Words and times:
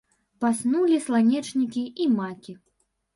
Паснулі 0.43 0.95
сланечнікі 1.07 1.83
і 2.07 2.09
макі. 2.17 2.57